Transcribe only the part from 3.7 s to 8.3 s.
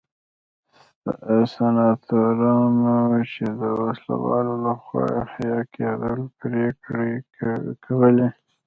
وسله والو لخوا حیه کېدل پرېکړې کولې.